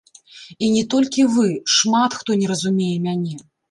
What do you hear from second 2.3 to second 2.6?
не